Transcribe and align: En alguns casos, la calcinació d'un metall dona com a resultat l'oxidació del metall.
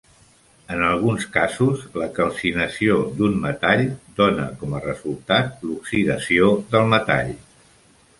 En 0.75 0.79
alguns 0.85 1.25
casos, 1.33 1.83
la 2.03 2.07
calcinació 2.15 2.95
d'un 3.19 3.35
metall 3.43 3.83
dona 4.21 4.47
com 4.63 4.73
a 4.79 4.81
resultat 4.87 5.61
l'oxidació 5.69 6.49
del 6.73 6.89
metall. 6.95 7.31